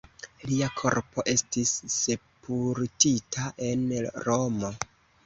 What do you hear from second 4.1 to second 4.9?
Romo.